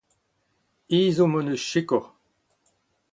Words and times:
Ezhomm 0.99 1.33
hon 1.35 1.51
eus 1.53 1.63
sikour. 1.69 2.05